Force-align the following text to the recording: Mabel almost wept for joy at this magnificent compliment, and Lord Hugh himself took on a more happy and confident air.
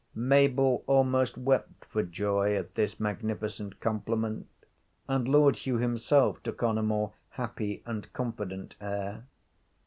Mabel 0.15 0.83
almost 0.87 1.37
wept 1.37 1.85
for 1.85 2.01
joy 2.01 2.55
at 2.55 2.73
this 2.73 2.99
magnificent 2.99 3.79
compliment, 3.79 4.49
and 5.07 5.27
Lord 5.27 5.57
Hugh 5.57 5.77
himself 5.77 6.41
took 6.41 6.63
on 6.63 6.79
a 6.79 6.81
more 6.81 7.13
happy 7.29 7.83
and 7.85 8.11
confident 8.11 8.73
air. 8.81 9.25